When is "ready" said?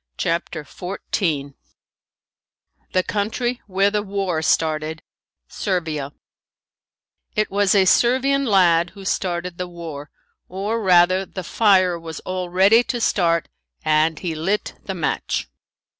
12.49-12.81